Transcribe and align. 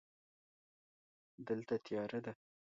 دلته 1.47 1.75
تیاره 1.85 2.19
ده. 2.25 2.31